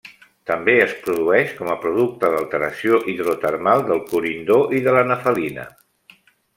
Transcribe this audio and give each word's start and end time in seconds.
També 0.51 0.73
es 0.85 0.95
produeix 1.03 1.51
com 1.59 1.69
a 1.73 1.75
producte 1.83 2.33
d'alteració 2.37 3.01
hidrotermal 3.15 3.87
del 3.93 4.05
corindó 4.11 4.61
i 4.81 4.85
de 4.89 4.99
la 5.01 5.09
nefelina. 5.15 5.73